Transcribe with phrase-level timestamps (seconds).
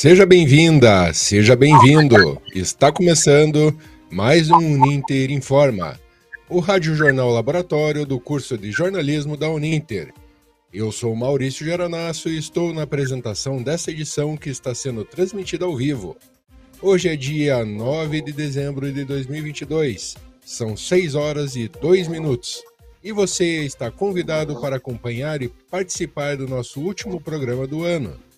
[0.00, 2.40] Seja bem-vinda, seja bem-vindo.
[2.54, 3.78] Está começando
[4.10, 6.00] mais um Uninter Informa,
[6.48, 10.10] o Rádio Jornal Laboratório do curso de jornalismo da Uninter.
[10.72, 15.76] Eu sou Maurício Geranasso e estou na apresentação dessa edição que está sendo transmitida ao
[15.76, 16.16] vivo.
[16.80, 20.16] Hoje é dia 9 de dezembro de 2022.
[20.42, 22.62] São 6 horas e 2 minutos.
[23.04, 28.29] E você está convidado para acompanhar e participar do nosso último programa do ano.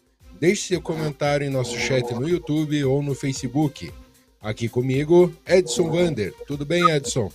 [0.42, 3.92] Deixe seu comentário em nosso chat no YouTube ou no Facebook.
[4.40, 6.34] Aqui comigo, Edson Vander.
[6.48, 7.30] Tudo bem, Edson?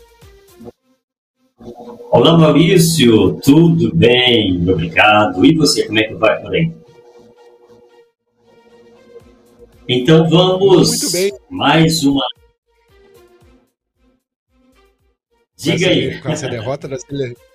[2.11, 3.39] Olá, Maurício.
[3.39, 4.61] Tudo bem?
[4.69, 5.45] Obrigado.
[5.45, 6.69] E você, como é que vai por aí?
[9.87, 10.89] Então vamos.
[10.89, 11.31] Muito bem.
[11.49, 12.25] Mais uma.
[15.55, 16.19] Diga aí.
[16.19, 16.97] Com essa, derrota da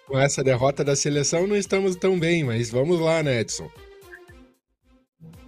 [0.07, 3.71] com essa derrota da seleção não estamos tão bem, mas vamos lá, né, Edson?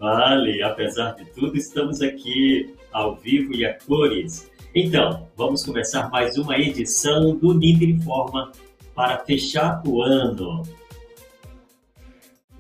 [0.05, 4.51] Vale, apesar de tudo, estamos aqui ao vivo e a cores.
[4.75, 8.53] Então, vamos começar mais uma edição do Niter Informa
[8.95, 10.63] para fechar o ano.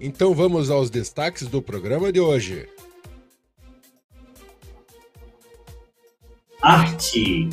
[0.00, 2.66] Então vamos aos destaques do programa de hoje.
[6.62, 7.50] Arte.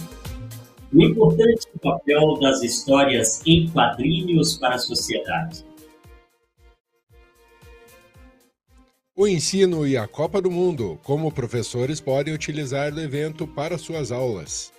[0.94, 5.66] O importante papel das histórias em quadrinhos para a sociedade.
[9.22, 14.12] O ensino e a Copa do Mundo, como professores podem utilizar do evento para suas
[14.12, 14.74] aulas.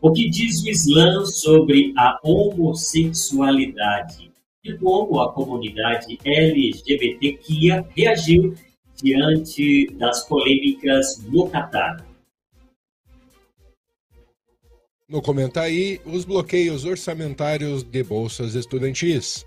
[0.00, 4.32] O que diz o Islã sobre a homossexualidade
[4.64, 8.54] e como a comunidade LGBTQIA reagiu
[8.96, 12.02] diante das polêmicas no Catar?
[15.06, 19.44] No Comentaí, os bloqueios orçamentários de bolsas estudantis.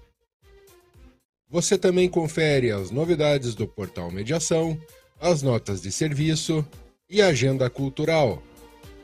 [1.53, 4.75] Você também confere as novidades do portal Mediação,
[5.21, 6.65] as notas de serviço
[7.07, 8.41] e a agenda cultural.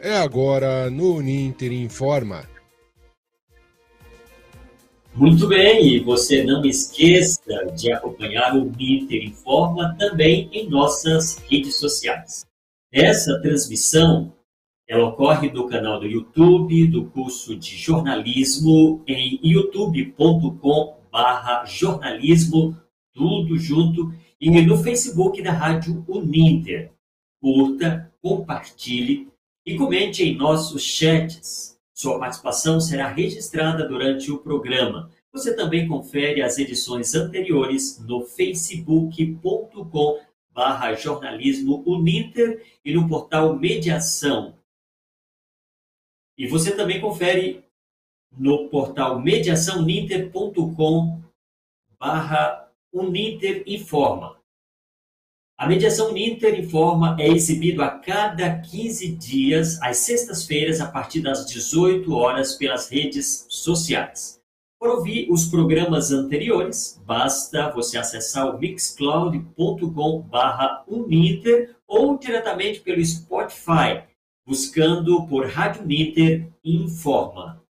[0.01, 2.49] É agora no Uninter Informa.
[5.13, 11.75] Muito bem, e você não esqueça de acompanhar o Uninter Informa também em nossas redes
[11.75, 12.47] sociais.
[12.91, 14.33] Essa transmissão
[14.87, 22.77] ela ocorre no canal do YouTube do curso de jornalismo em youtube.com barra jornalismo,
[23.13, 26.91] tudo junto, e no Facebook da Rádio Uninter.
[27.41, 29.27] Curta, compartilhe
[29.65, 31.77] e comente em nossos chats.
[31.93, 35.11] Sua participação será registrada durante o programa.
[35.31, 40.19] Você também confere as edições anteriores no facebook.com
[40.51, 44.57] barra jornalismo Uninter e no portal Mediação.
[46.37, 47.63] E você também confere
[48.37, 51.19] no portal mediaçãoninter.com
[51.99, 54.39] barra Uninter Informa.
[55.59, 61.45] A Mediação Uninter Informa é exibido a cada 15 dias, às sextas-feiras, a partir das
[61.45, 64.39] 18 horas, pelas redes sociais.
[64.79, 73.05] Para ouvir os programas anteriores, basta você acessar o mixcloud.com barra Uninter ou diretamente pelo
[73.05, 74.03] Spotify,
[74.47, 77.61] buscando por Rádio Uninter Informa.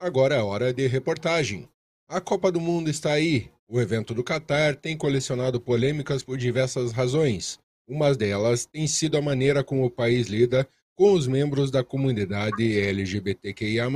[0.00, 1.68] Agora é hora de reportagem.
[2.08, 3.50] A Copa do Mundo está aí.
[3.66, 7.58] O evento do Catar tem colecionado polêmicas por diversas razões.
[7.88, 12.78] Uma delas tem sido a maneira como o país lida com os membros da comunidade
[12.78, 13.88] LGBTQIA.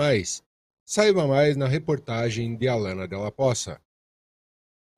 [0.85, 3.81] Saiba mais na reportagem de Alana Della Poça.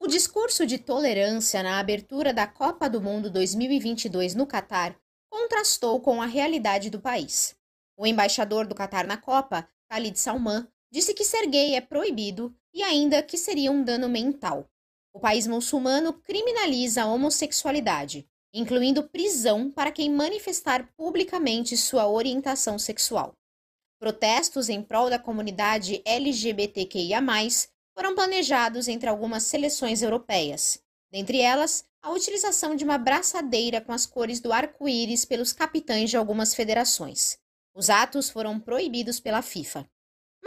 [0.01, 4.97] O discurso de tolerância na abertura da Copa do Mundo 2022 no Catar
[5.29, 7.57] contrastou com a realidade do país.
[7.99, 12.83] O embaixador do Catar na Copa, Khalid Salman, disse que ser gay é proibido e
[12.83, 14.69] ainda que seria um dano mental.
[15.13, 23.33] O país muçulmano criminaliza a homossexualidade, incluindo prisão para quem manifestar publicamente sua orientação sexual.
[23.99, 27.21] Protestos em prol da comunidade LGBTQIA,
[27.95, 30.83] foram planejados entre algumas seleções europeias,
[31.13, 36.17] dentre elas a utilização de uma braçadeira com as cores do arco-íris pelos capitães de
[36.17, 37.39] algumas federações.
[37.75, 39.87] Os atos foram proibidos pela FIFA.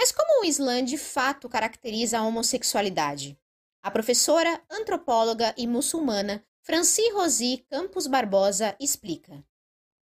[0.03, 3.39] Mas como o Islã de fato caracteriza a homossexualidade?
[3.81, 9.41] A professora, antropóloga e muçulmana Franci Rosi Campos Barbosa explica.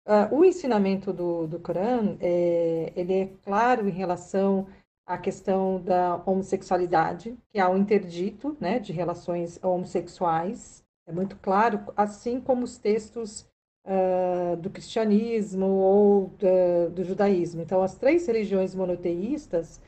[0.08, 4.66] Uh, o ensinamento do, do Corão é, ele é claro em relação
[5.06, 10.84] à questão da homossexualidade, que há um interdito né, de relações homossexuais.
[11.06, 13.46] É muito claro, assim como os textos
[13.86, 17.62] uh, do cristianismo ou do, do judaísmo.
[17.62, 19.80] Então, as três religiões monoteístas,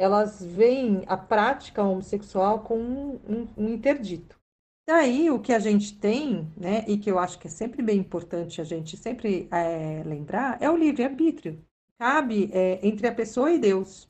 [0.00, 4.40] elas veem a prática homossexual como um, um, um interdito.
[4.88, 7.98] Daí o que a gente tem, né, e que eu acho que é sempre bem
[7.98, 11.62] importante a gente sempre é, lembrar, é o livre-arbítrio.
[11.98, 14.08] Cabe é, entre a pessoa e Deus,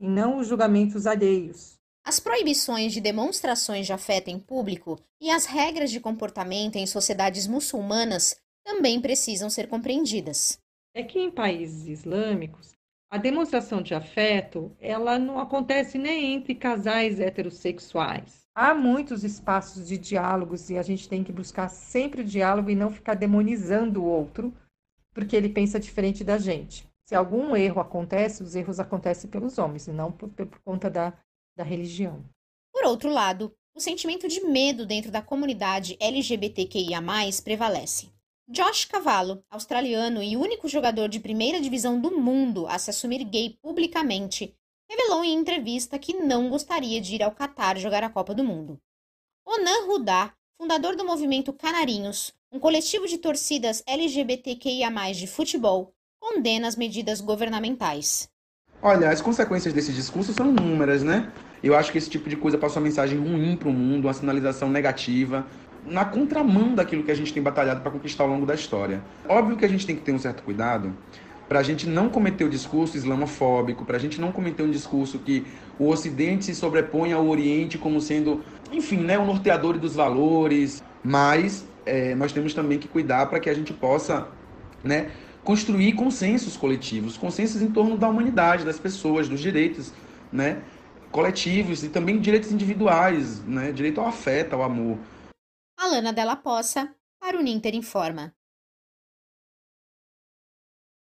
[0.00, 1.78] e não os julgamentos alheios.
[2.02, 7.46] As proibições de demonstrações de afeto em público e as regras de comportamento em sociedades
[7.46, 10.58] muçulmanas também precisam ser compreendidas.
[10.94, 12.75] É que em países islâmicos,
[13.08, 18.46] a demonstração de afeto, ela não acontece nem entre casais heterossexuais.
[18.54, 22.74] Há muitos espaços de diálogos e a gente tem que buscar sempre o diálogo e
[22.74, 24.52] não ficar demonizando o outro,
[25.14, 26.86] porque ele pensa diferente da gente.
[27.04, 31.12] Se algum erro acontece, os erros acontecem pelos homens e não por, por conta da,
[31.56, 32.24] da religião.
[32.72, 37.00] Por outro lado, o sentimento de medo dentro da comunidade LGBTQIA+,
[37.44, 38.15] prevalece.
[38.48, 43.58] Josh Cavallo, australiano e único jogador de primeira divisão do mundo a se assumir gay
[43.60, 44.54] publicamente,
[44.88, 48.80] revelou em entrevista que não gostaria de ir ao Catar jogar a Copa do Mundo.
[49.44, 56.76] Onan Rudá, fundador do movimento Canarinhos, um coletivo de torcidas LGBTQIA+, de futebol, condena as
[56.76, 58.30] medidas governamentais.
[58.80, 61.32] Olha, as consequências desse discurso são inúmeras, né?
[61.62, 64.14] Eu acho que esse tipo de coisa passa uma mensagem ruim para o mundo, uma
[64.14, 65.44] sinalização negativa,
[65.86, 69.02] na contramão daquilo que a gente tem batalhado para conquistar ao longo da história.
[69.28, 70.92] Óbvio que a gente tem que ter um certo cuidado
[71.48, 75.18] para a gente não cometer o discurso islamofóbico, para a gente não cometer um discurso
[75.18, 75.46] que
[75.78, 78.42] o Ocidente se sobrepõe ao Oriente como sendo,
[78.72, 83.48] enfim, né, o norteador dos valores, mas é, nós temos também que cuidar para que
[83.48, 84.26] a gente possa
[84.82, 85.10] né,
[85.44, 89.92] construir consensos coletivos, consensos em torno da humanidade, das pessoas, dos direitos
[90.32, 90.58] né,
[91.12, 94.98] coletivos e também direitos individuais, né, direito ao afeto, ao amor.
[95.78, 98.34] Alana Della Poça, para o Ninter Informa.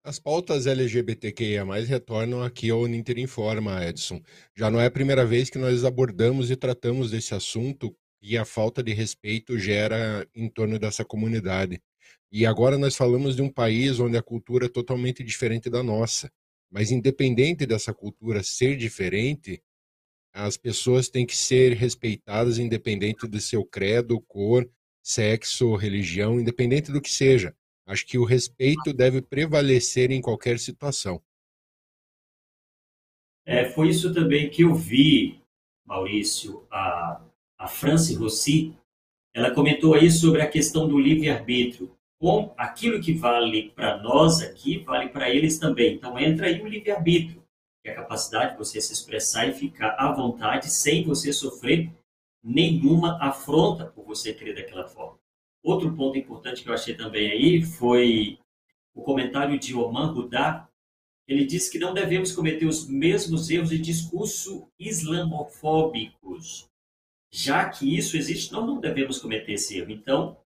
[0.04, 4.22] As pautas LGBTQIA+, retornam aqui ao Ninter Informa, Edson.
[4.56, 8.46] Já não é a primeira vez que nós abordamos e tratamos desse assunto e a
[8.46, 11.82] falta de respeito gera em torno dessa comunidade.
[12.32, 16.32] E agora nós falamos de um país onde a cultura é totalmente diferente da nossa.
[16.72, 19.62] Mas independente dessa cultura ser diferente,
[20.34, 24.70] as pessoas têm que ser respeitadas independente do seu credo, cor,
[25.02, 27.56] sexo, religião, independente do que seja.
[27.86, 31.22] Acho que o respeito deve prevalecer em qualquer situação.
[33.46, 35.42] É, foi isso também que eu vi,
[35.84, 37.20] Maurício, a,
[37.58, 38.78] a Franci Rossi,
[39.34, 41.96] ela comentou aí sobre a questão do livre-arbítrio.
[42.22, 45.96] Com aquilo que vale para nós aqui, vale para eles também.
[45.96, 47.42] Então entra aí o livre-arbítrio
[47.90, 51.92] a capacidade de você se expressar e ficar à vontade sem você sofrer
[52.44, 55.20] nenhuma afronta por você crer daquela forma.
[55.64, 58.40] Outro ponto importante que eu achei também aí foi
[58.96, 60.70] o comentário de Oman Rudá.
[61.28, 66.68] Ele disse que não devemos cometer os mesmos erros de discurso islamofóbicos.
[67.32, 69.92] Já que isso existe, nós não devemos cometer esse erro.
[69.92, 70.38] Então,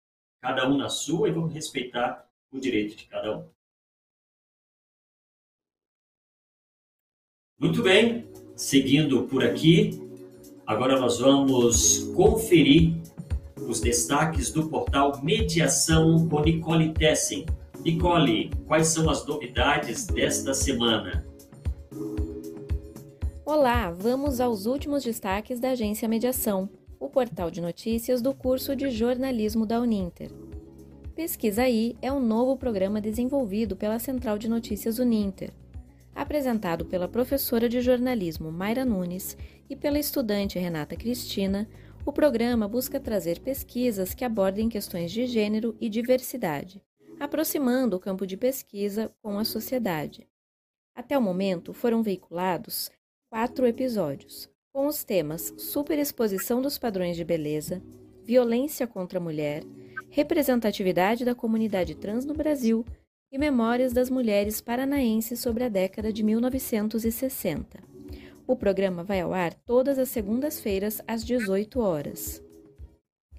[0.41, 3.47] cada um na sua e vamos respeitar o direito de cada um.
[7.63, 8.27] Muito bem,
[8.57, 9.97] seguindo por aqui,
[10.67, 12.93] agora nós vamos conferir
[13.55, 17.45] os destaques do portal Mediação com Nicole Tessen.
[17.79, 21.25] Nicole, quais são as novidades desta semana?
[23.45, 28.89] Olá, vamos aos últimos destaques da agência Mediação, o portal de notícias do curso de
[28.89, 30.29] jornalismo da Uninter.
[31.15, 35.53] Pesquisa aí é um novo programa desenvolvido pela Central de Notícias Uninter
[36.15, 39.37] apresentado pela professora de jornalismo Mayra Nunes
[39.69, 41.67] e pela estudante Renata Cristina,
[42.05, 46.83] o programa busca trazer pesquisas que abordem questões de gênero e diversidade,
[47.19, 50.27] aproximando o campo de pesquisa com a sociedade.
[50.95, 52.91] Até o momento foram veiculados
[53.29, 57.81] quatro episódios, com os temas superexposição dos padrões de beleza,
[58.23, 59.63] violência contra a mulher,
[60.09, 62.85] representatividade da comunidade trans no Brasil
[63.33, 67.79] e Memórias das Mulheres Paranaenses sobre a década de 1960.
[68.45, 72.43] O programa vai ao ar todas as segundas-feiras às 18 horas.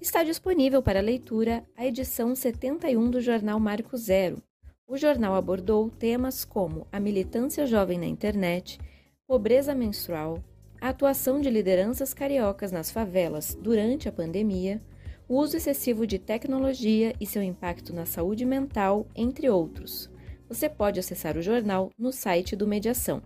[0.01, 4.43] Está disponível para leitura a edição 71 do jornal Marco Zero.
[4.85, 8.77] O jornal abordou temas como a militância jovem na internet,
[9.25, 10.43] pobreza menstrual,
[10.81, 14.81] a atuação de lideranças cariocas nas favelas durante a pandemia,
[15.27, 20.09] o uso excessivo de tecnologia e seu impacto na saúde mental, entre outros.
[20.47, 23.21] Você pode acessar o jornal no site do Mediação.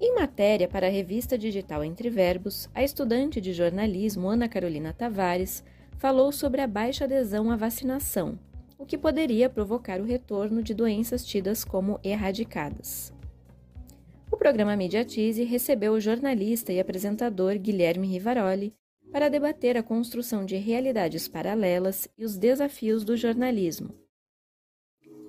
[0.00, 5.62] Em matéria para a revista digital Entre Verbos, a estudante de jornalismo Ana Carolina Tavares
[5.98, 8.38] falou sobre a baixa adesão à vacinação,
[8.78, 13.12] o que poderia provocar o retorno de doenças tidas como erradicadas.
[14.30, 18.74] O programa Mediatize recebeu o jornalista e apresentador Guilherme Rivaroli
[19.12, 23.94] para debater a construção de realidades paralelas e os desafios do jornalismo.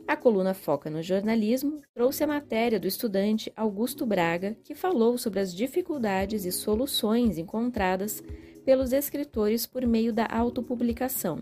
[0.08, 5.40] A coluna Foca no Jornalismo trouxe a matéria do estudante Augusto Braga, que falou sobre
[5.40, 8.22] as dificuldades e soluções encontradas
[8.66, 11.40] pelos escritores por meio da autopublicação.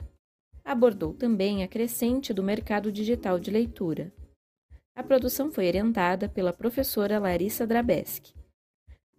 [0.63, 4.13] Abordou também a crescente do mercado digital de leitura.
[4.95, 8.38] A produção foi orientada pela professora Larissa Drabeski.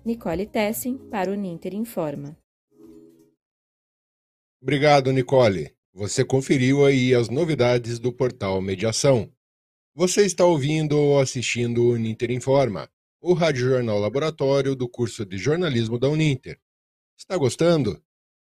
[0.05, 2.37] Nicole Tessin para o Ninter Informa.
[4.61, 5.71] Obrigado, Nicole.
[5.95, 9.31] Você conferiu aí as novidades do portal Mediação.
[9.99, 12.87] Você está ouvindo ou assistindo o Uninter Informa,
[13.19, 16.61] o rádio jornal laboratório do curso de jornalismo da Uninter.
[17.19, 17.99] Está gostando?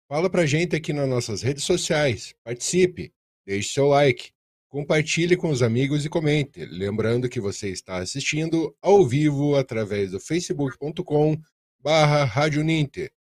[0.09, 3.13] Fala pra gente aqui nas nossas redes sociais, participe,
[3.45, 4.31] deixe seu like,
[4.69, 6.65] compartilhe com os amigos e comente.
[6.65, 11.37] Lembrando que você está assistindo ao vivo através do facebook.com
[11.81, 12.25] barra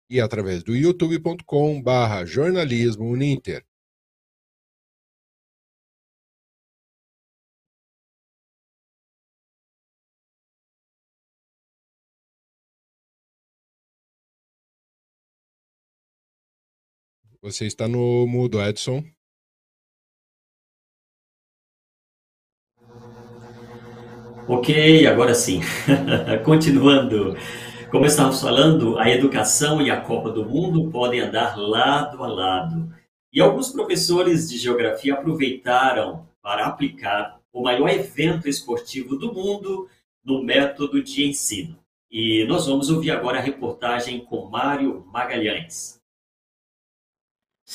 [0.07, 3.65] e através do youtube.com barra jornalismo Uninter.
[17.45, 19.03] Você está no mudo, Edson.
[24.47, 25.61] Ok, agora sim.
[26.43, 27.37] Continuando.
[27.91, 32.91] Como estávamos falando, a educação e a Copa do Mundo podem andar lado a lado.
[33.31, 39.87] E alguns professores de geografia aproveitaram para aplicar o maior evento esportivo do mundo
[40.25, 41.77] no método de ensino.
[42.09, 46.03] E nós vamos ouvir agora a reportagem com Mário Magalhães.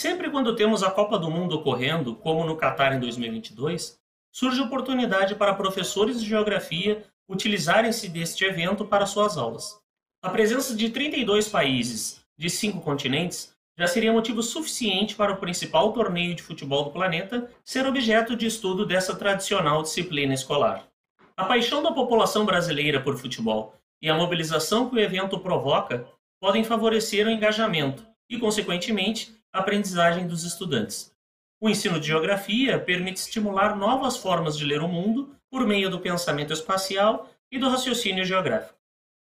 [0.01, 3.99] Sempre quando temos a Copa do Mundo ocorrendo, como no Catar em 2022,
[4.33, 9.79] surge oportunidade para professores de geografia utilizarem-se deste evento para suas aulas.
[10.23, 15.93] A presença de 32 países de cinco continentes já seria motivo suficiente para o principal
[15.93, 20.89] torneio de futebol do planeta ser objeto de estudo dessa tradicional disciplina escolar.
[21.37, 26.07] A paixão da população brasileira por futebol e a mobilização que o evento provoca
[26.41, 31.13] podem favorecer o engajamento e, consequentemente, aprendizagem dos estudantes.
[31.61, 36.01] O ensino de geografia permite estimular novas formas de ler o mundo por meio do
[36.01, 38.79] pensamento espacial e do raciocínio geográfico.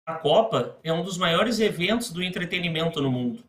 [0.06, 3.44] A Copa é um dos maiores eventos do entretenimento no mundo,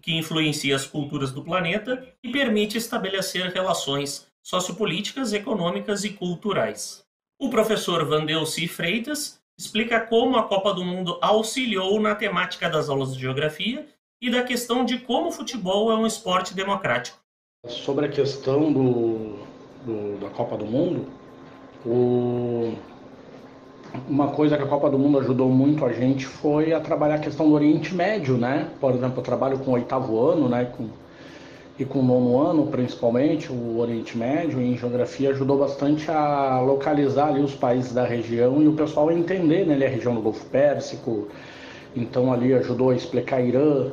[0.00, 7.04] que influencia as culturas do planeta e permite estabelecer relações sociopolíticas, econômicas e culturais.
[7.38, 13.14] O professor Vandelci Freitas explica como a Copa do Mundo auxiliou na temática das aulas
[13.14, 13.86] de geografia
[14.20, 17.18] e da questão de como o futebol é um esporte democrático.
[17.66, 19.36] Sobre a questão do,
[19.84, 21.06] do da Copa do Mundo,
[21.84, 22.74] o,
[24.08, 27.18] uma coisa que a Copa do Mundo ajudou muito a gente foi a trabalhar a
[27.18, 28.68] questão do Oriente Médio, né?
[28.80, 30.66] Por exemplo, eu trabalho com o oitavo ano, né?
[30.76, 30.88] Com,
[31.78, 37.28] e com o nono ano, principalmente, o Oriente Médio, em geografia, ajudou bastante a localizar
[37.28, 39.74] ali os países da região e o pessoal entender, né?
[39.74, 41.28] Ali a região do Golfo Pérsico,
[41.96, 43.92] então ali ajudou a explicar Irã,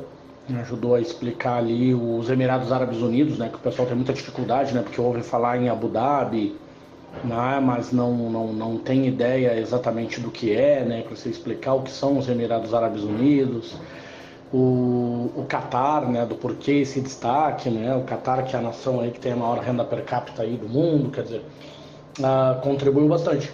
[0.56, 4.74] ajudou a explicar ali os Emirados Árabes Unidos, né, que o pessoal tem muita dificuldade,
[4.74, 6.56] né, porque ouve falar em Abu Dhabi,
[7.24, 11.74] né, mas não, não, não tem ideia exatamente do que é, né, para você explicar
[11.74, 13.76] o que são os Emirados Árabes Unidos,
[14.52, 19.00] o, o Catar, né, do porquê esse destaque, né, o Catar que é a nação
[19.00, 21.44] aí que tem a maior renda per capita aí do mundo, quer dizer,
[22.20, 23.52] uh, contribuiu bastante.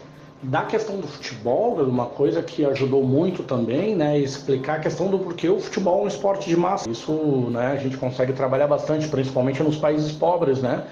[0.51, 5.09] Da questão do futebol, uma coisa que ajudou muito também, né, é explicar a questão
[5.09, 6.89] do porquê o futebol é um esporte de massa.
[6.91, 7.13] Isso,
[7.51, 10.85] né, a gente consegue trabalhar bastante, principalmente nos países pobres, né,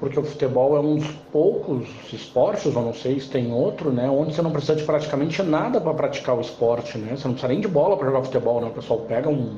[0.00, 4.10] porque o futebol é um dos poucos esportes, eu não sei se tem outro, né,
[4.10, 7.52] onde você não precisa de praticamente nada para praticar o esporte, né, você não precisa
[7.52, 9.56] nem de bola para jogar futebol, né, o pessoal pega um,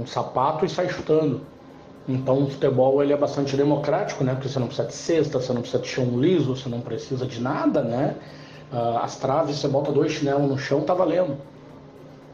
[0.00, 1.42] um sapato e sai chutando.
[2.08, 4.32] Então o futebol ele é bastante democrático, né?
[4.32, 7.26] Porque você não precisa de cesta, você não precisa de chão liso, você não precisa
[7.26, 8.16] de nada, né?
[8.72, 11.36] Uh, as traves, você bota dois chinelos no chão, tá valendo.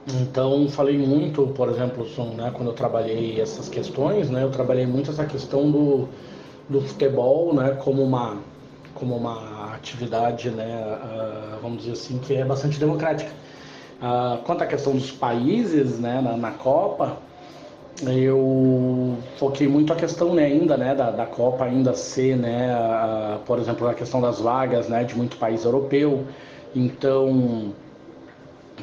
[0.06, 5.10] Então, falei muito, por exemplo, né, quando eu trabalhei essas questões, né, eu trabalhei muito
[5.10, 6.08] essa questão do,
[6.68, 8.36] do futebol né, como, uma,
[8.94, 13.30] como uma atividade, né, uh, vamos dizer assim, que é bastante democrática.
[14.02, 17.16] Uh, quanto à questão dos países né, na, na Copa,
[18.02, 23.38] eu foquei muito a questão né, ainda né, da, da Copa ainda ser, né, a,
[23.46, 26.24] por exemplo, a questão das vagas né, de muito país europeu.
[26.74, 27.72] Então,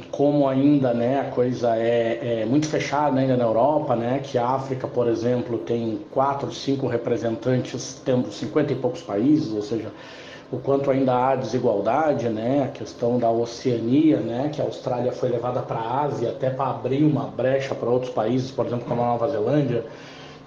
[0.10, 4.48] como ainda né, a coisa é, é, muito fechada ainda na Europa, né, que a
[4.48, 9.92] África, por exemplo, tem quatro, cinco representantes, tendo 50 e poucos países, ou seja,
[10.52, 15.30] o quanto ainda há desigualdade, né, a questão da Oceania, né, que a Austrália foi
[15.30, 19.02] levada para a Ásia até para abrir uma brecha para outros países, por exemplo, como
[19.02, 19.86] a Nova Zelândia,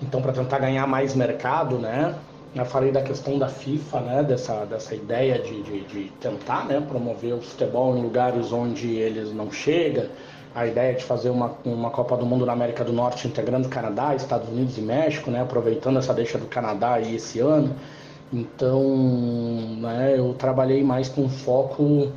[0.02, 2.14] então para tentar ganhar mais mercado, né,
[2.54, 6.80] eu falei da questão da FIFA, né, dessa, dessa ideia de, de, de tentar né,
[6.86, 10.04] promover o futebol em lugares onde eles não chegam,
[10.54, 14.14] a ideia de fazer uma, uma Copa do Mundo na América do Norte integrando Canadá,
[14.14, 17.74] Estados Unidos e México, né, aproveitando essa deixa do Canadá aí esse ano.
[18.34, 18.82] Então,
[19.80, 22.10] né, eu trabalhei mais com foco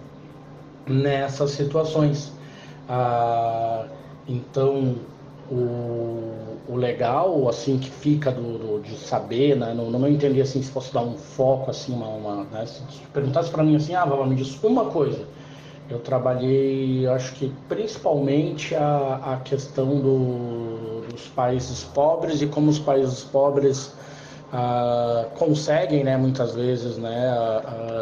[0.88, 2.33] nessas situações.
[2.89, 3.86] Ah,
[4.27, 4.95] então,
[5.51, 9.75] o, o legal, assim, que fica do, do de saber, né?
[9.75, 12.07] Não, não entendi, assim, se fosse dar um foco, assim, uma...
[12.07, 12.65] uma né?
[12.65, 12.81] Se
[13.13, 15.24] perguntasse para mim, assim, ah, Vava, me diz uma coisa.
[15.88, 22.79] Eu trabalhei, acho que principalmente a, a questão do, dos países pobres e como os
[22.79, 23.93] países pobres
[25.38, 27.34] conseguem, né, muitas vezes, né,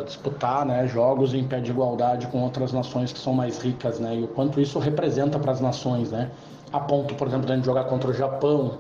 [0.06, 4.16] disputar, né, jogos em pé de igualdade com outras nações que são mais ricas, né,
[4.16, 6.30] e o quanto isso representa para as nações, né
[6.76, 8.80] a ponto, por exemplo, de jogar contra o Japão,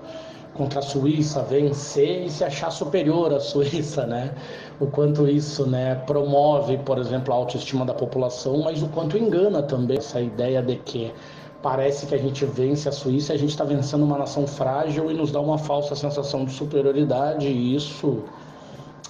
[0.53, 4.31] contra a Suíça, vencer e se achar superior à Suíça, né?
[4.79, 9.61] O quanto isso, né, promove, por exemplo, a autoestima da população, mas o quanto engana
[9.63, 11.13] também essa ideia de que
[11.61, 15.13] parece que a gente vence a Suíça, a gente está vencendo uma nação frágil e
[15.13, 18.23] nos dá uma falsa sensação de superioridade e isso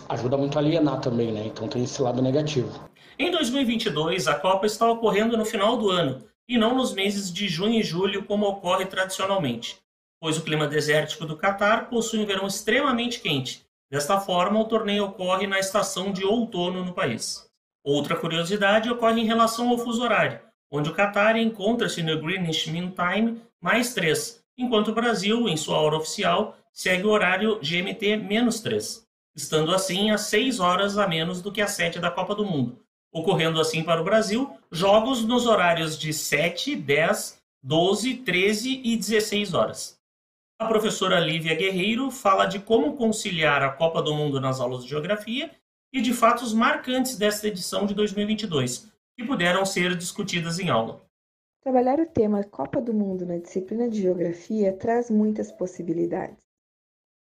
[0.07, 1.45] ajuda muito a alienar também, né?
[1.45, 2.69] Então tem esse lado negativo.
[3.17, 7.47] Em 2022, a Copa está ocorrendo no final do ano e não nos meses de
[7.47, 9.77] junho e julho, como ocorre tradicionalmente,
[10.19, 13.65] pois o clima desértico do Catar possui um verão extremamente quente.
[13.89, 17.49] Desta forma, o torneio ocorre na estação de outono no país.
[17.83, 20.39] Outra curiosidade ocorre em relação ao fuso horário,
[20.71, 25.77] onde o Catar encontra-se no Greenwich Mean Time mais 3, enquanto o Brasil, em sua
[25.77, 29.03] hora oficial, segue o horário GMT-3,
[29.35, 32.79] estando assim a 6 horas a menos do que a 7 da Copa do Mundo,
[33.11, 39.53] ocorrendo assim para o Brasil jogos nos horários de 7, 10, 12, 13 e 16
[39.53, 39.99] horas.
[40.59, 44.89] A professora Lívia Guerreiro fala de como conciliar a Copa do Mundo nas aulas de
[44.89, 45.51] geografia
[45.91, 51.05] e de fatos marcantes desta edição de 2022, que puderam ser discutidas em aula.
[51.61, 56.45] Trabalhar o tema Copa do Mundo na disciplina de geografia traz muitas possibilidades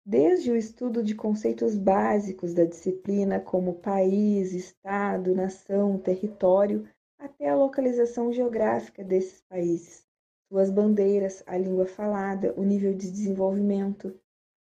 [0.07, 6.87] desde o estudo de conceitos básicos da disciplina, como país, estado, nação, território,
[7.18, 10.07] até a localização geográfica desses países,
[10.48, 14.14] suas bandeiras, a língua falada, o nível de desenvolvimento.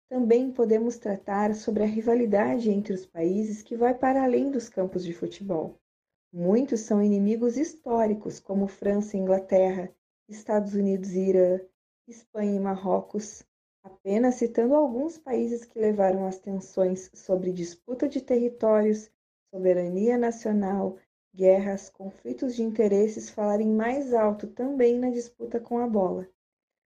[0.08, 5.04] Também podemos tratar sobre a rivalidade entre os países que vai para além dos campos
[5.04, 5.80] de futebol.
[6.36, 9.93] Muitos são inimigos históricos, como França e Inglaterra,
[10.28, 11.60] Estados Unidos e Irã,
[12.08, 13.43] Espanha e Marrocos,
[13.84, 19.12] apenas citando alguns países que levaram as tensões sobre disputa de territórios,
[19.54, 20.98] soberania nacional,
[21.36, 26.28] guerras, conflitos de interesses falarem mais alto também na disputa com a bola.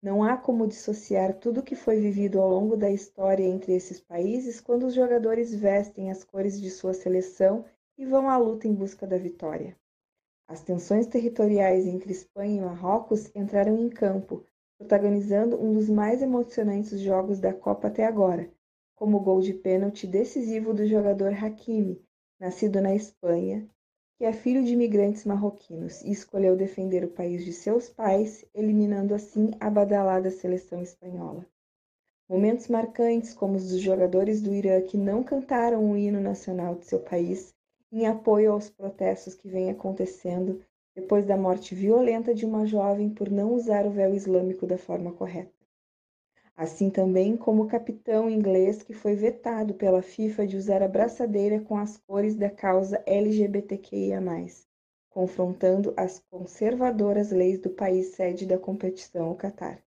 [0.01, 4.01] Não há como dissociar tudo o que foi vivido ao longo da história entre esses
[4.01, 7.65] países quando os jogadores vestem as cores de sua seleção
[7.97, 9.77] e vão à luta em busca da vitória.
[10.47, 14.45] As tensões territoriais entre Espanha e Marrocos entraram em campo,
[14.79, 18.51] protagonizando um dos mais emocionantes jogos da Copa até agora,
[18.95, 22.05] como o gol de pênalti decisivo do jogador Hakimi,
[22.39, 23.67] nascido na Espanha,
[24.19, 29.15] que é filho de imigrantes marroquinos e escolheu defender o país de seus pais, eliminando
[29.15, 31.47] assim a badalada seleção espanhola.
[32.29, 36.87] Momentos marcantes, como os dos jogadores do Irã que não cantaram o hino nacional de
[36.87, 37.54] seu país,
[37.97, 40.61] em apoio aos protestos que vêm acontecendo
[40.97, 45.13] depois da morte violenta de uma jovem por não usar o véu islâmico da forma
[45.13, 45.53] correta.
[46.57, 51.61] Assim também como o capitão inglês que foi vetado pela FIFA de usar a braçadeira
[51.61, 54.21] com as cores da causa LGBTQIA+,
[55.09, 59.81] confrontando as conservadoras leis do país sede da competição, o Catar.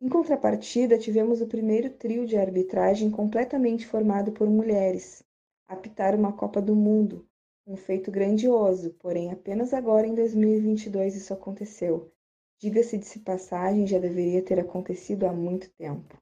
[0.00, 5.22] Em contrapartida, tivemos o primeiro trio de arbitragem completamente formado por mulheres,
[5.68, 7.26] apitar uma Copa do Mundo,
[7.66, 12.12] um feito grandioso, porém apenas agora em 2022 isso aconteceu.
[12.58, 16.16] Diga-se de passagem, já deveria ter acontecido há muito tempo.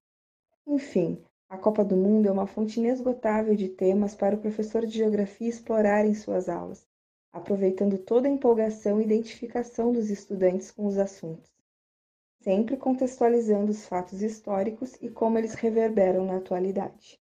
[0.66, 4.98] Enfim, a Copa do Mundo é uma fonte inesgotável de temas para o professor de
[4.98, 6.86] geografia explorar em suas aulas,
[7.32, 11.50] aproveitando toda a empolgação e identificação dos estudantes com os assuntos,
[12.40, 17.20] sempre contextualizando os fatos históricos e como eles reverberam na atualidade.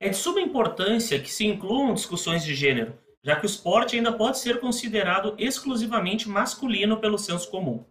[0.00, 4.12] É de suma importância que se incluam discussões de gênero, já que o esporte ainda
[4.12, 7.84] pode ser considerado exclusivamente masculino pelo senso comum.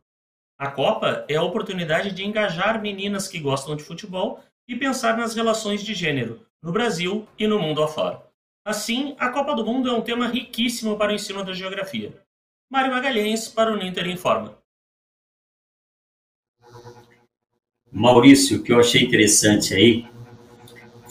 [0.58, 5.36] A Copa é a oportunidade de engajar meninas que gostam de futebol e pensar nas
[5.36, 8.26] relações de gênero, no Brasil e no mundo afora.
[8.66, 12.14] Assim, a Copa do Mundo é um tema riquíssimo para o ensino da geografia.
[12.70, 14.58] Mário Magalhães para o Ninter Informa.
[17.92, 20.17] Maurício, o que eu achei interessante aí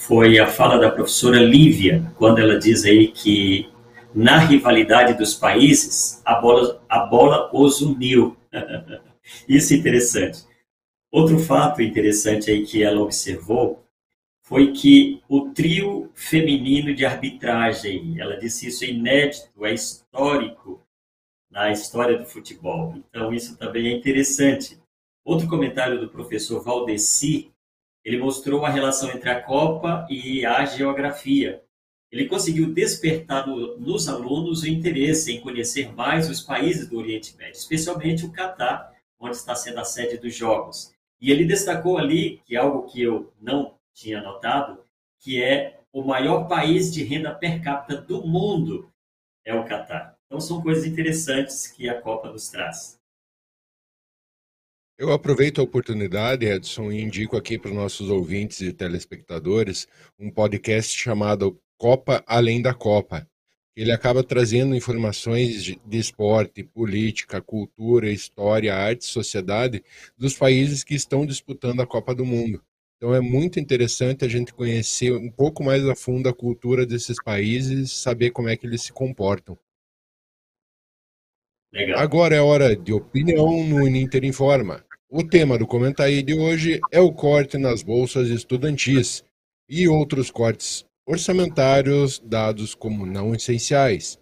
[0.06, 3.68] foi a fala da professora Lívia, quando ela diz aí que
[4.14, 8.36] na rivalidade dos países, a bola, a bola os uniu.
[9.48, 10.44] Isso é interessante.
[11.10, 13.84] Outro fato interessante aí que ela observou
[14.42, 20.80] foi que o trio feminino de arbitragem, ela disse isso é inédito, é histórico
[21.50, 22.94] na história do futebol.
[22.96, 24.78] Então, isso também é interessante.
[25.24, 27.50] Outro comentário do professor Valdeci,
[28.06, 31.64] ele mostrou a relação entre a Copa e a geografia.
[32.08, 37.36] Ele conseguiu despertar no, nos alunos o interesse em conhecer mais os países do Oriente
[37.36, 40.92] Médio, especialmente o Catar, onde está sendo a sede dos Jogos.
[41.20, 44.78] E ele destacou ali, que algo que eu não tinha notado,
[45.18, 48.88] que é o maior país de renda per capita do mundo,
[49.44, 50.16] é o Catar.
[50.26, 52.95] Então são coisas interessantes que a Copa nos traz.
[54.98, 59.86] Eu aproveito a oportunidade, Edson, e indico aqui para os nossos ouvintes e telespectadores
[60.18, 63.28] um podcast chamado Copa Além da Copa.
[63.76, 69.84] Ele acaba trazendo informações de, de esporte, política, cultura, história, arte, sociedade
[70.16, 72.64] dos países que estão disputando a Copa do Mundo.
[72.96, 77.22] Então é muito interessante a gente conhecer um pouco mais a fundo a cultura desses
[77.22, 79.58] países, saber como é que eles se comportam.
[81.70, 81.98] Legal.
[81.98, 84.85] Agora é hora de opinião no Inter Informa.
[85.08, 89.22] O tema do comentário de hoje é o corte nas bolsas estudantis
[89.68, 94.18] e outros cortes orçamentários dados como não essenciais.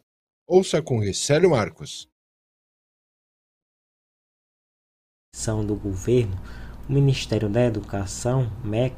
[0.46, 2.06] Ouça com Ricélio Marcos.
[5.34, 6.38] São do governo,
[6.86, 8.94] o Ministério da Educação, MEC,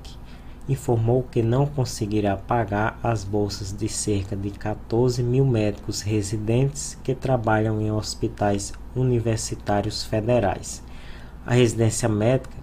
[0.69, 7.15] informou que não conseguirá pagar as bolsas de cerca de 14 mil médicos residentes que
[7.15, 10.85] trabalham em hospitais universitários federais.
[11.47, 12.57] A residência médica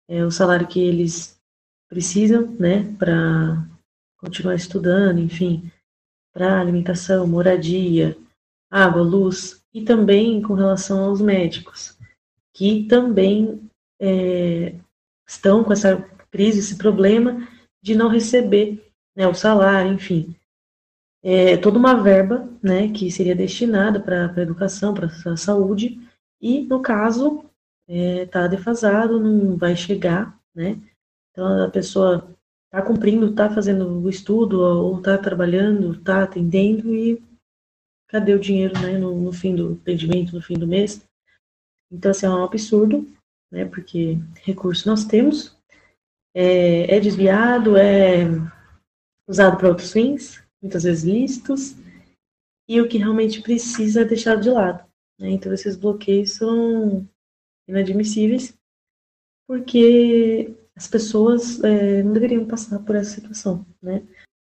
[0.08, 1.38] é, o salário que eles
[1.88, 3.66] precisam né, para
[4.18, 5.70] continuar estudando, enfim,
[6.32, 8.16] para alimentação, moradia,
[8.70, 11.96] água, luz, e também com relação aos médicos,
[12.54, 14.74] que também é,
[15.26, 15.96] estão com essa
[16.30, 17.46] crise, esse problema,
[17.82, 18.84] de não receber
[19.16, 20.34] né, o salário, enfim.
[21.22, 26.00] É toda uma verba né, que seria destinada para a educação, para a saúde,
[26.40, 27.44] e, no caso,
[27.88, 30.80] está é, tá defasado, não vai chegar, né?
[31.32, 32.36] Então, a pessoa
[32.66, 37.22] está cumprindo, está fazendo o estudo, ou está trabalhando, está atendendo, e
[38.08, 41.04] cadê o dinheiro né, no, no fim do atendimento, no fim do mês?
[41.90, 43.06] Então, assim, é um absurdo,
[43.50, 43.64] né?
[43.64, 45.57] Porque recursos nós temos,
[46.38, 48.24] é, é desviado, é
[49.26, 51.74] usado para outros fins, muitas vezes lícitos,
[52.68, 54.84] e o que realmente precisa é deixado de lado.
[55.18, 55.30] Né?
[55.30, 57.04] Então, esses bloqueios são
[57.66, 58.54] inadmissíveis,
[59.48, 64.04] porque as pessoas é, não deveriam passar por essa situação, né?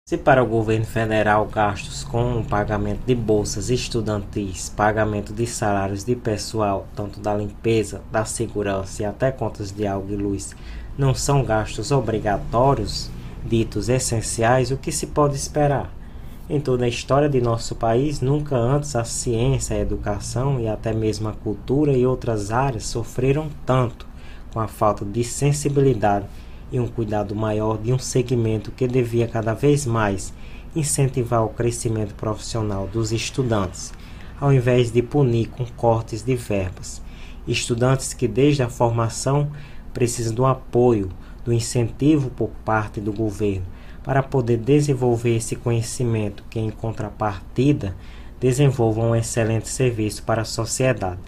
[0.07, 6.15] Se para o governo federal gastos com pagamento de bolsas estudantis, pagamento de salários de
[6.15, 10.55] pessoal, tanto da limpeza, da segurança e até contas de água e luz,
[10.99, 13.09] não são gastos obrigatórios,
[13.45, 15.89] ditos essenciais, o que se pode esperar?
[16.49, 20.91] Em toda a história de nosso país, nunca antes a ciência, a educação e até
[20.91, 24.05] mesmo a cultura e outras áreas sofreram tanto
[24.51, 26.25] com a falta de sensibilidade
[26.69, 30.33] e um cuidado maior de um segmento que devia cada vez mais
[30.75, 33.93] incentivar o crescimento profissional dos estudantes,
[34.37, 37.01] ao invés de punir com cortes de verbas.
[37.47, 39.49] Estudantes que desde a formação
[39.89, 41.09] precisam do apoio,
[41.43, 43.65] do incentivo por parte do governo
[44.03, 47.95] para poder desenvolver esse conhecimento que em contrapartida
[48.39, 51.19] desenvolvam um excelente serviço para a sociedade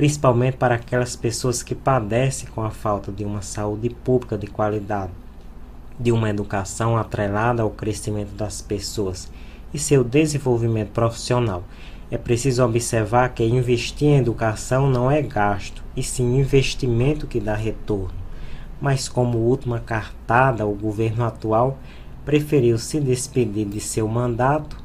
[0.00, 5.12] principalmente para aquelas pessoas que padecem com a falta de uma saúde pública de qualidade,
[5.98, 9.30] de uma educação atrelada ao crescimento das pessoas
[9.74, 11.64] e seu desenvolvimento profissional.
[12.12, 17.54] É preciso observar que investir em educação não é gasto, e sim investimento que dá
[17.54, 18.18] retorno.
[18.80, 21.78] Mas, como última cartada, o governo atual
[22.24, 24.76] preferiu se despedir de seu mandato,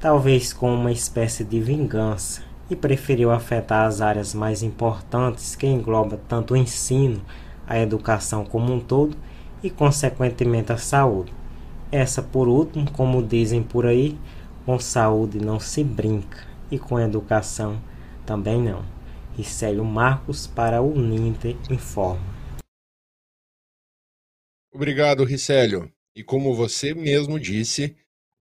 [0.00, 6.18] talvez com uma espécie de vingança, e preferiu afetar as áreas mais importantes que engloba
[6.26, 7.22] tanto o ensino,
[7.64, 9.16] a educação como um todo
[9.62, 11.32] e consequentemente a saúde.
[11.92, 14.18] Essa por último, como dizem por aí,
[14.66, 17.80] com saúde não se brinca e com educação
[18.26, 18.84] também não.
[19.36, 22.20] Ricélio Marcos para o Ninter informa.
[24.72, 25.92] Obrigado, Ricélio.
[26.16, 27.94] E como você mesmo disse,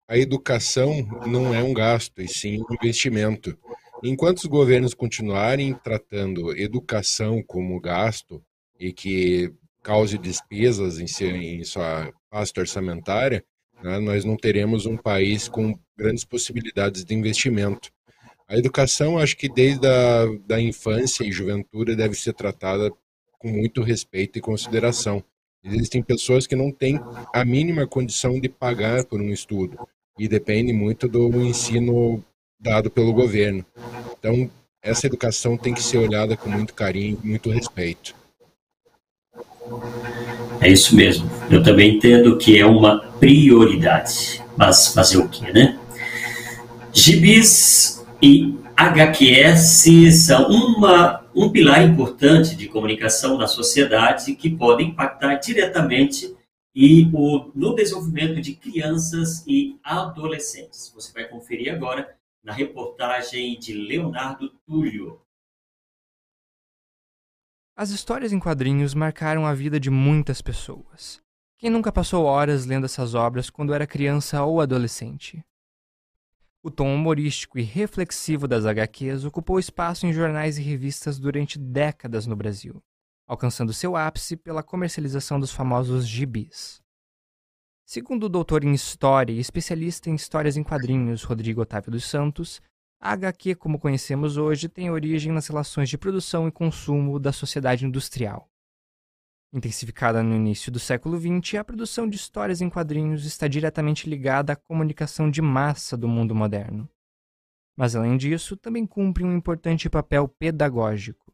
[0.06, 3.58] a educação não é um gasto, e sim um investimento.
[4.02, 8.42] Enquanto os governos continuarem tratando educação como gasto
[8.78, 13.44] e que cause despesas em, seu, em sua pasta orçamentária,
[13.82, 17.90] né, nós não teremos um país com grandes possibilidades de investimento.
[18.48, 22.90] A educação, acho que desde a da infância e juventude deve ser tratada
[23.38, 25.22] com muito respeito e consideração.
[25.62, 26.98] Existem pessoas que não têm
[27.34, 29.78] a mínima condição de pagar por um estudo
[30.18, 32.24] e depende muito do ensino
[32.58, 33.66] dado pelo governo.
[34.18, 34.50] Então,
[34.82, 38.14] essa educação tem que ser olhada com muito carinho, muito respeito.
[40.58, 41.30] É isso mesmo.
[41.50, 44.42] Eu também entendo que é uma prioridade.
[44.56, 45.78] Mas fazer o quê, né?
[46.94, 55.36] Gibis e HQS são uma, um pilar importante de comunicação na sociedade que pode impactar
[55.36, 56.36] diretamente
[56.74, 60.92] e o, no desenvolvimento de crianças e adolescentes.
[60.94, 65.20] Você vai conferir agora na reportagem de Leonardo Túlio.
[67.76, 71.20] As histórias em quadrinhos marcaram a vida de muitas pessoas.
[71.56, 75.44] Quem nunca passou horas lendo essas obras quando era criança ou adolescente?
[76.62, 82.26] O tom humorístico e reflexivo das HQs ocupou espaço em jornais e revistas durante décadas
[82.26, 82.82] no Brasil,
[83.28, 86.82] alcançando seu ápice pela comercialização dos famosos gibis.
[87.86, 92.60] Segundo o doutor em História e especialista em histórias em quadrinhos Rodrigo Otávio dos Santos,
[93.00, 97.86] a HQ, como conhecemos hoje, tem origem nas relações de produção e consumo da sociedade
[97.86, 98.50] industrial.
[99.50, 104.52] Intensificada no início do século XX, a produção de histórias em quadrinhos está diretamente ligada
[104.52, 106.86] à comunicação de massa do mundo moderno.
[107.74, 111.32] Mas, além disso, também cumpre um importante papel pedagógico.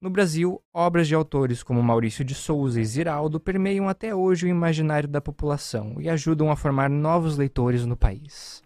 [0.00, 4.48] No Brasil, obras de autores como Maurício de Souza e Ziraldo permeiam até hoje o
[4.48, 8.62] imaginário da população e ajudam a formar novos leitores no país.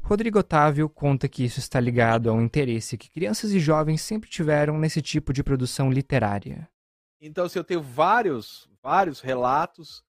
[0.00, 4.78] Rodrigo Otávio conta que isso está ligado ao interesse que crianças e jovens sempre tiveram
[4.78, 6.68] nesse tipo de produção literária.
[7.26, 10.04] Então, se eu tenho vários, vários relatos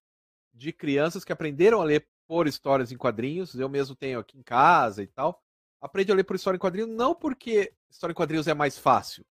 [0.52, 4.42] de crianças que aprenderam a ler por histórias em quadrinhos, eu mesmo tenho aqui em
[4.42, 5.42] casa e tal,
[5.80, 9.24] aprende a ler por história em quadrinhos não porque história em quadrinhos é mais fácil,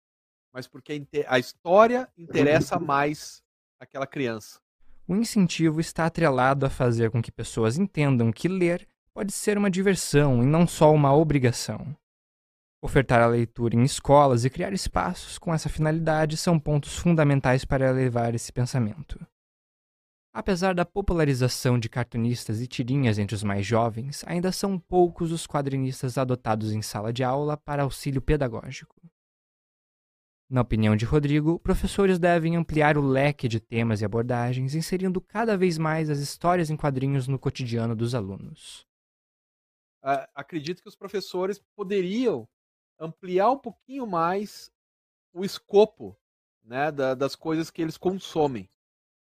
[0.51, 3.43] mas porque a história interessa mais
[3.79, 4.61] aquela criança.
[5.07, 9.71] O incentivo está atrelado a fazer com que pessoas entendam que ler pode ser uma
[9.71, 11.95] diversão e não só uma obrigação.
[12.85, 17.89] Ofertar a leitura em escolas e criar espaços com essa finalidade são pontos fundamentais para
[17.89, 19.19] elevar esse pensamento.
[20.35, 25.47] Apesar da popularização de cartunistas e tirinhas entre os mais jovens, ainda são poucos os
[25.47, 29.01] quadrinistas adotados em sala de aula para auxílio pedagógico.
[30.51, 35.57] Na opinião de Rodrigo, professores devem ampliar o leque de temas e abordagens, inserindo cada
[35.57, 38.87] vez mais as histórias em quadrinhos no cotidiano dos alunos.
[40.05, 42.47] Uh, acredito que os professores poderiam
[42.99, 44.73] ampliar um pouquinho mais
[45.33, 46.17] o escopo
[46.63, 48.69] né, da, das coisas que eles consomem.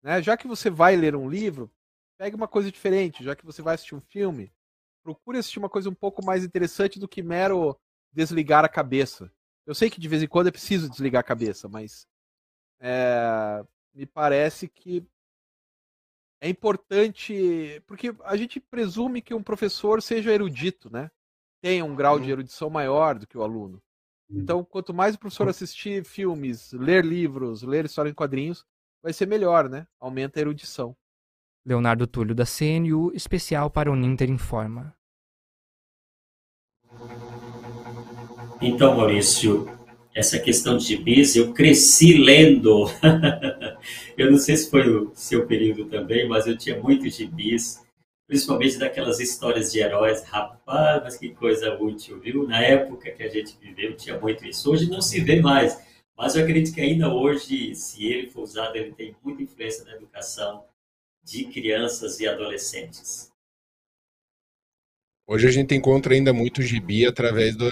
[0.04, 0.22] Né?
[0.22, 1.72] Já que você vai ler um livro,
[2.18, 3.24] pegue uma coisa diferente.
[3.24, 4.54] Já que você vai assistir um filme,
[5.04, 7.80] procure assistir uma coisa um pouco mais interessante do que mero
[8.12, 9.32] desligar a cabeça.
[9.66, 12.08] Eu sei que de vez em quando é preciso desligar a cabeça, mas
[12.80, 15.06] é, me parece que
[16.42, 21.12] é importante, porque a gente presume que um professor seja erudito, né?
[21.62, 22.32] Tenha um grau de uhum.
[22.32, 23.82] erudição maior do que o aluno.
[24.30, 24.42] Uhum.
[24.42, 28.66] Então, quanto mais o professor assistir filmes, ler livros, ler história em quadrinhos,
[29.02, 29.86] vai ser melhor, né?
[30.00, 30.96] Aumenta a erudição.
[31.66, 34.96] Leonardo Túlio da CNU, especial para o Ninter Informa.
[38.60, 39.68] Então, Maurício,
[40.14, 42.86] essa questão de gibis, eu cresci lendo.
[44.18, 47.84] eu não sei se foi o seu período também, mas eu tinha muitos gibis,
[48.32, 50.24] principalmente daquelas histórias de heróis.
[50.24, 52.48] Rapaz, mas que coisa útil, viu?
[52.48, 54.72] Na época que a gente viveu, tinha muito isso.
[54.72, 55.78] Hoje não se vê mais,
[56.18, 59.96] mas eu acredito que ainda hoje, se ele for usado, ele tem muita influência na
[59.96, 60.64] educação
[61.22, 63.30] de crianças e adolescentes.
[65.28, 67.70] Hoje a gente encontra ainda muito gibi através do,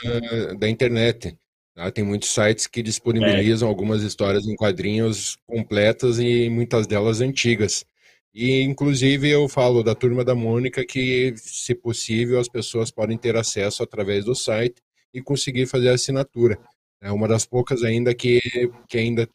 [0.57, 1.37] da internet.
[1.73, 1.89] Tá?
[1.89, 3.71] Tem muitos sites que disponibilizam é.
[3.71, 7.85] algumas histórias em quadrinhos completas e muitas delas antigas.
[8.33, 13.35] E, inclusive, eu falo da Turma da Mônica que, se possível, as pessoas podem ter
[13.35, 14.81] acesso através do site
[15.13, 16.59] e conseguir fazer a assinatura.
[17.01, 18.39] É uma das poucas ainda que,
[18.87, 19.27] que ainda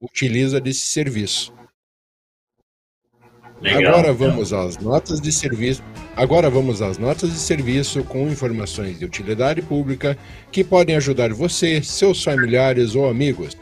[0.00, 1.52] utiliza desse serviço.
[3.60, 5.82] Legal, Agora vamos às notas de serviço.
[6.16, 10.16] Agora vamos às notas de serviço com informações de utilidade pública
[10.50, 13.56] que podem ajudar você, seus familiares ou amigos.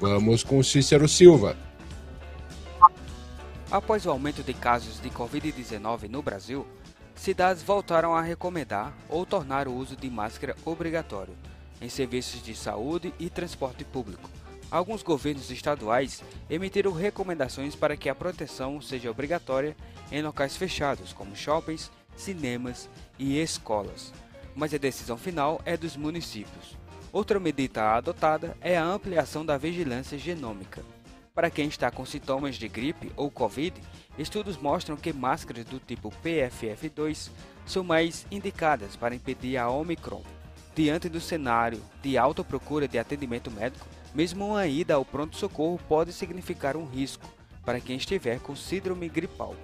[0.00, 1.65] Vamos com Cícero Silva.
[3.70, 6.66] Após o aumento de casos de Covid-19 no Brasil,
[7.14, 11.36] cidades voltaram a recomendar ou tornar o uso de máscara obrigatório
[11.80, 14.30] em serviços de saúde e transporte público
[14.70, 19.76] alguns governos estaduais emitiram recomendações para que a proteção seja obrigatória
[20.10, 24.12] em locais fechados, como shoppings, cinemas e escolas.
[24.54, 26.76] Mas a decisão final é dos municípios.
[27.12, 30.82] Outra medida adotada é a ampliação da vigilância genômica.
[31.36, 33.78] Para quem está com sintomas de gripe ou Covid,
[34.16, 37.28] estudos mostram que máscaras do tipo PFF2
[37.66, 40.22] são mais indicadas para impedir a Omicron.
[40.74, 46.10] Diante do cenário de alta procura de atendimento médico, mesmo uma ida ao pronto-socorro pode
[46.10, 47.30] significar um risco
[47.66, 49.54] para quem estiver com síndrome gripal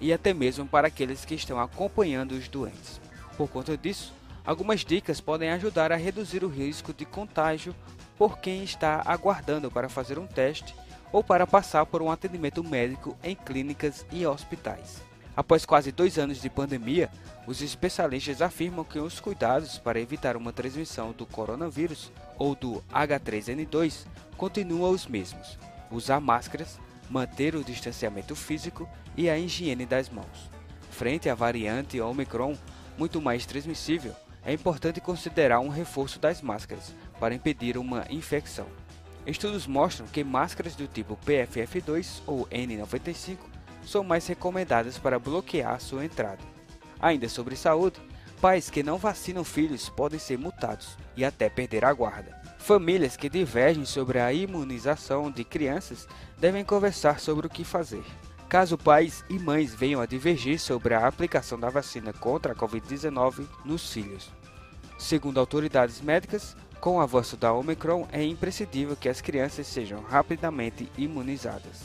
[0.00, 3.00] e até mesmo para aqueles que estão acompanhando os doentes.
[3.36, 4.12] Por conta disso,
[4.44, 7.72] algumas dicas podem ajudar a reduzir o risco de contágio
[8.18, 10.74] por quem está aguardando para fazer um teste
[11.12, 15.02] ou para passar por um atendimento médico em clínicas e hospitais.
[15.36, 17.10] Após quase dois anos de pandemia,
[17.46, 24.06] os especialistas afirmam que os cuidados para evitar uma transmissão do coronavírus ou do H3N2
[24.36, 25.58] continuam os mesmos:
[25.90, 30.50] usar máscaras, manter o distanciamento físico e a higiene das mãos.
[30.90, 32.56] Frente à variante Omicron,
[32.98, 38.66] muito mais transmissível, é importante considerar um reforço das máscaras para impedir uma infecção.
[39.26, 43.38] Estudos mostram que máscaras do tipo PFF2 ou N95
[43.84, 46.40] são mais recomendadas para bloquear sua entrada.
[47.00, 48.00] Ainda sobre saúde,
[48.42, 52.36] Pais que não vacinam filhos podem ser multados e até perder a guarda.
[52.58, 56.08] Famílias que divergem sobre a imunização de crianças
[56.38, 58.02] devem conversar sobre o que fazer.
[58.48, 63.46] Caso pais e mães venham a divergir sobre a aplicação da vacina contra a Covid-19
[63.64, 64.28] nos filhos.
[64.98, 70.90] Segundo autoridades médicas, com o avanço da Omicron, é imprescindível que as crianças sejam rapidamente
[70.98, 71.84] imunizadas.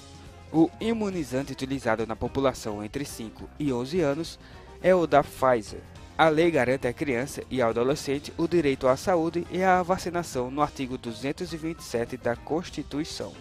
[0.51, 4.39] O imunizante utilizado na população entre 5 e 11 anos
[4.81, 5.81] é o da Pfizer,
[6.17, 10.49] a lei garante à criança e ao adolescente o direito à saúde e à vacinação
[10.49, 13.31] no artigo 227 da Constituição.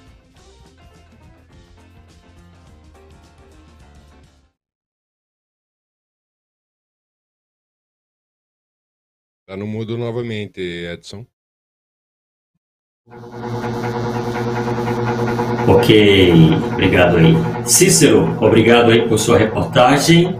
[9.47, 11.27] Tá no mudo novamente, Edson.
[15.69, 17.35] Ok, obrigado aí.
[17.65, 20.35] Cícero, obrigado aí por sua reportagem.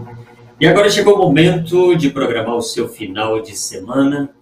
[0.59, 4.35] E agora chegou o momento de programar o seu final de semana.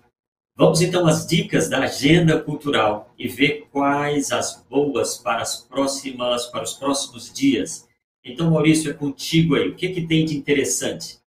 [0.57, 6.47] Vamos então às dicas da agenda cultural e ver quais as boas para as próximas,
[6.47, 7.87] para os próximos dias.
[8.25, 9.69] Então, Maurício, é contigo aí.
[9.69, 11.19] O que, que tem de interessante?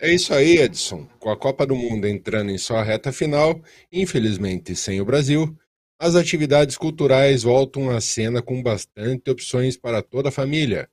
[0.00, 1.08] É isso aí, Edson.
[1.18, 5.56] Com a Copa do Mundo entrando em sua reta final, infelizmente sem o Brasil,
[5.98, 10.88] as atividades culturais voltam à cena com bastante opções para toda a família.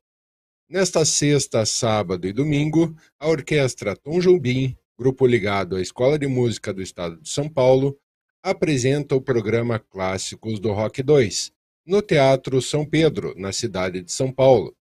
[0.68, 6.74] Nesta sexta, sábado e domingo, a Orquestra Tom Jobim, grupo ligado à Escola de Música
[6.74, 7.96] do Estado de São Paulo,
[8.42, 11.52] apresenta o programa Clássicos do Rock 2,
[11.86, 14.76] no Teatro São Pedro, na cidade de São Paulo.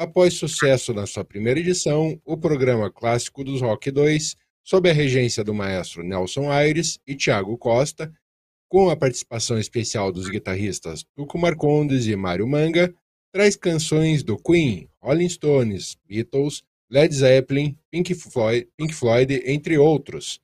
[0.00, 4.34] Após sucesso na sua primeira edição, o programa Clássico dos Rock 2,
[4.64, 8.10] sob a regência do maestro Nelson Aires e Tiago Costa,
[8.66, 12.94] com a participação especial dos guitarristas Tuco Marcondes e Mário Manga,
[13.30, 20.40] traz canções do Queen, Rolling Stones, Beatles, Led Zeppelin, Pink Floyd, Pink Floyd, entre outros.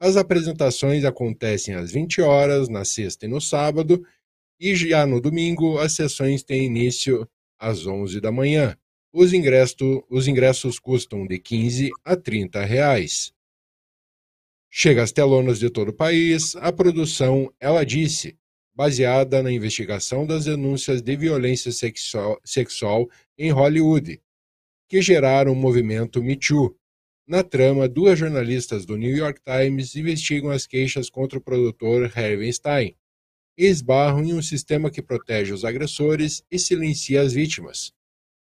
[0.00, 4.04] As apresentações acontecem às 20 horas na sexta e no sábado,
[4.58, 7.24] e já no domingo as sessões têm início
[7.56, 8.76] às 11 da manhã.
[9.18, 13.32] Os ingressos, os ingressos custam de 15 a 30 reais.
[14.70, 18.36] Chega às telonas de todo o país a produção Ela Disse,
[18.74, 23.08] baseada na investigação das denúncias de violência sexual, sexual
[23.38, 24.20] em Hollywood,
[24.86, 26.76] que geraram o movimento Me Too.
[27.26, 32.36] Na trama, duas jornalistas do New York Times investigam as queixas contra o produtor Harvey
[32.36, 32.94] Weinstein
[33.56, 37.96] e esbarram em um sistema que protege os agressores e silencia as vítimas.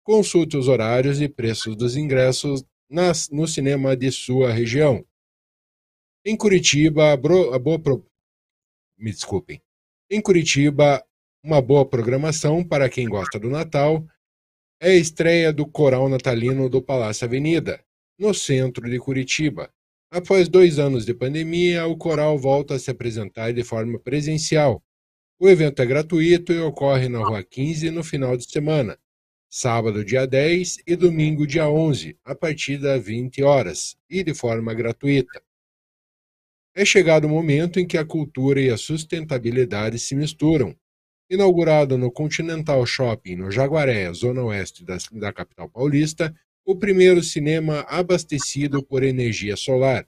[0.06, 5.04] Consulte os horários e preços dos ingressos nas, no cinema de sua região.
[6.24, 8.06] Em Curitiba, bro, a boa pro...
[8.96, 9.60] me desculpem.
[10.08, 11.04] Em Curitiba,
[11.44, 14.06] uma boa programação para quem gosta do Natal
[14.80, 17.84] é a estreia do Coral Natalino do Palácio Avenida,
[18.16, 19.74] no centro de Curitiba.
[20.12, 24.84] Após dois anos de pandemia, o coral volta a se apresentar de forma presencial.
[25.40, 29.00] O evento é gratuito e ocorre na Rua 15 no final de semana,
[29.50, 34.74] sábado, dia 10 e domingo, dia 11, a partir das 20 horas, e de forma
[34.74, 35.42] gratuita.
[36.76, 40.76] É chegado o momento em que a cultura e a sustentabilidade se misturam.
[41.30, 46.36] Inaugurado no Continental Shopping, no Jaguaré, zona oeste da, da capital paulista,
[46.66, 50.08] o primeiro cinema abastecido por energia solar.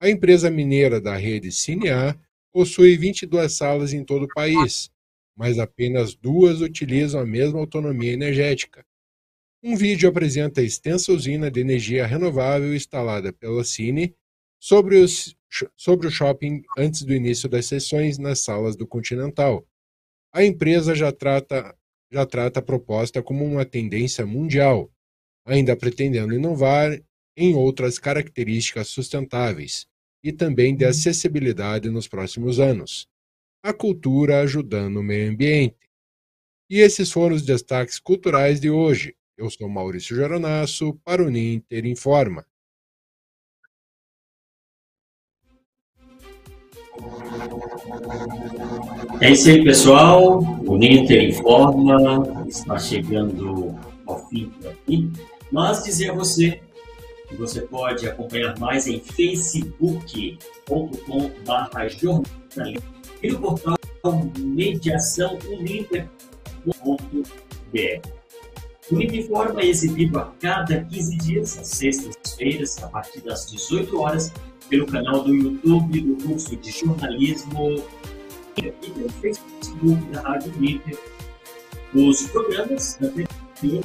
[0.00, 2.18] A empresa mineira da rede Cinear
[2.52, 4.90] possui 22 salas em todo o país,
[5.36, 8.84] mas apenas duas utilizam a mesma autonomia energética.
[9.62, 14.14] Um vídeo apresenta a extensa usina de energia renovável instalada pela Cine
[14.60, 15.34] sobre, os,
[15.76, 19.66] sobre o shopping antes do início das sessões nas salas do Continental.
[20.32, 21.74] A empresa já trata,
[22.12, 24.92] já trata a proposta como uma tendência mundial,
[25.46, 27.00] ainda pretendendo inovar
[27.36, 29.86] em outras características sustentáveis
[30.22, 33.08] e também de acessibilidade nos próximos anos.
[33.64, 35.88] A cultura ajudando o meio ambiente.
[36.68, 39.16] E esses foram os destaques culturais de hoje.
[39.38, 42.44] Eu sou Maurício Geronasso para o Ninter Informa.
[49.22, 50.40] É isso aí, pessoal.
[50.40, 55.10] O Ninter informa, está chegando ao fim por aqui.
[55.50, 56.60] Mas dizer a você
[57.30, 63.78] que você pode acompanhar mais em facebook.com.br jornalismo e no portal
[64.38, 66.08] mediação uninter.br.
[68.90, 73.98] O Ninter Informa é exibido a cada 15 dias, às sextas-feiras, a partir das 18
[73.98, 74.30] horas,
[74.68, 77.82] pelo canal do YouTube do curso de jornalismo
[78.58, 80.98] e pelo Facebook da Rádio Uniter.
[81.94, 83.26] Os programas também
[83.58, 83.80] podem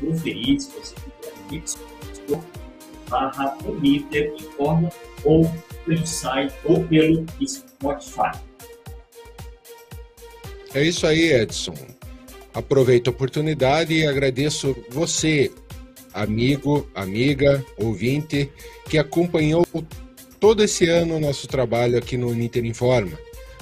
[0.00, 0.94] conferir, se você
[1.50, 1.80] quiser,
[2.30, 2.42] no
[3.10, 4.88] barra Uniter Informa
[5.24, 5.44] ou
[5.84, 8.49] pelo site ou pelo Spotify.
[10.72, 11.74] É isso aí, Edson.
[12.54, 15.50] Aproveito a oportunidade e agradeço você,
[16.12, 18.50] amigo, amiga, ouvinte,
[18.88, 19.66] que acompanhou
[20.38, 23.18] todo esse ano o nosso trabalho aqui no Ninter Informa.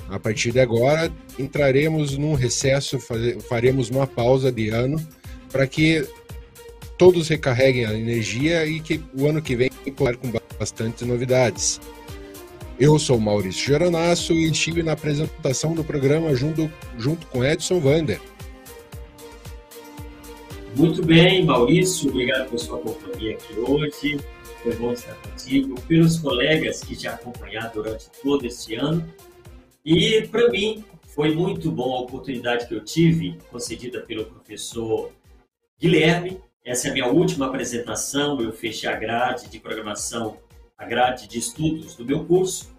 [0.09, 2.99] A partir de agora, entraremos num recesso,
[3.49, 4.97] faremos uma pausa de ano
[5.51, 6.07] para que
[6.97, 11.81] todos recarreguem a energia e que o ano que vem com bastante novidades.
[12.81, 18.21] Eu sou Maurício Geronasso e estive na apresentação do programa junto, junto com Edson Vander.
[20.77, 24.21] Muito bem, Maurício, obrigado por sua companhia aqui hoje.
[24.63, 29.05] Foi bom estar contigo, pelos colegas que já acompanharam durante todo este ano.
[29.85, 30.85] E para mim
[31.17, 35.11] foi muito bom a oportunidade que eu tive, concedida pelo professor
[35.81, 36.41] Guilherme.
[36.65, 38.41] Essa é a minha última apresentação.
[38.41, 40.37] Eu fechei a grade de programação,
[40.79, 42.73] a grade de estudos do meu curso.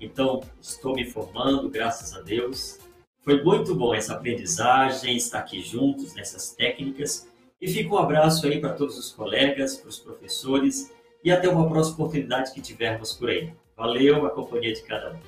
[0.00, 2.80] Então, estou me formando, graças a Deus.
[3.22, 7.26] Foi muito bom essa aprendizagem, estar aqui juntos nessas técnicas.
[7.60, 10.92] E fica um abraço aí para todos os colegas, para os professores
[11.22, 13.54] e até uma próxima oportunidade que tivermos por aí.
[13.76, 15.18] Valeu a companhia de cada um.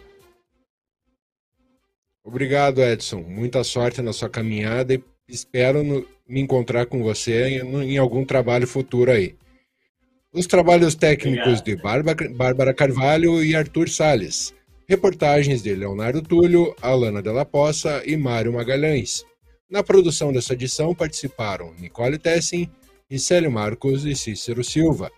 [2.22, 3.20] Obrigado, Edson.
[3.20, 8.24] Muita sorte na sua caminhada e espero no, me encontrar com você em, em, algum
[8.24, 9.36] trabalho futuro aí.
[10.36, 14.52] Os trabalhos técnicos de Bárbara, Carvalho e Arthur Sales.
[14.86, 19.24] Reportagens de Leonardo Túlio, Alana Della Poça e Mário Magalhães.
[19.70, 22.68] Na produção dessa edição participaram Nicole Tessin,
[23.18, 25.10] Célio Marcos e Cícero Silva.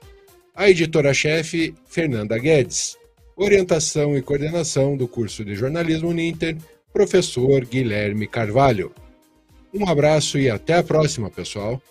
[0.54, 2.96] A editora-chefe, Fernanda Guedes.
[3.36, 6.56] Orientação e coordenação do curso de jornalismo Uninter,
[6.92, 8.94] professor Guilherme Carvalho.
[9.74, 11.82] Um abraço e até a próxima, pessoal!